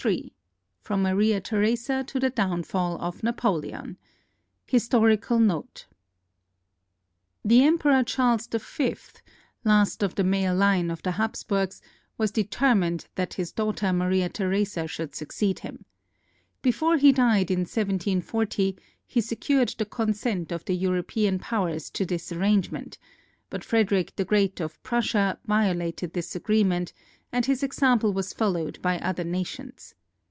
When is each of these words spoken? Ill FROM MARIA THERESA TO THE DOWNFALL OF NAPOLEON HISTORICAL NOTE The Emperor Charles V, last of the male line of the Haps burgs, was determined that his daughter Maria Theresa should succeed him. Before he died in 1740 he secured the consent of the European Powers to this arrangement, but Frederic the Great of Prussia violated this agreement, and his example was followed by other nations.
Ill 0.03 0.29
FROM 0.79 1.03
MARIA 1.03 1.39
THERESA 1.39 2.03
TO 2.05 2.19
THE 2.19 2.31
DOWNFALL 2.31 2.97
OF 2.99 3.21
NAPOLEON 3.21 3.99
HISTORICAL 4.65 5.37
NOTE 5.37 5.85
The 7.45 7.63
Emperor 7.63 8.01
Charles 8.03 8.47
V, 8.47 8.95
last 9.63 10.01
of 10.01 10.15
the 10.15 10.23
male 10.23 10.55
line 10.55 10.89
of 10.89 11.03
the 11.03 11.11
Haps 11.11 11.43
burgs, 11.43 11.81
was 12.17 12.31
determined 12.31 13.09
that 13.13 13.35
his 13.35 13.51
daughter 13.51 13.93
Maria 13.93 14.27
Theresa 14.27 14.87
should 14.87 15.13
succeed 15.13 15.59
him. 15.59 15.85
Before 16.63 16.97
he 16.97 17.11
died 17.11 17.51
in 17.51 17.59
1740 17.59 18.75
he 19.05 19.21
secured 19.21 19.75
the 19.77 19.85
consent 19.85 20.51
of 20.51 20.65
the 20.65 20.73
European 20.75 21.37
Powers 21.37 21.91
to 21.91 22.07
this 22.07 22.31
arrangement, 22.31 22.97
but 23.51 23.63
Frederic 23.63 24.15
the 24.15 24.25
Great 24.25 24.59
of 24.59 24.81
Prussia 24.81 25.37
violated 25.45 26.13
this 26.13 26.35
agreement, 26.35 26.91
and 27.33 27.45
his 27.45 27.63
example 27.63 28.11
was 28.11 28.33
followed 28.33 28.81
by 28.81 28.99
other 28.99 29.23
nations. 29.23 29.95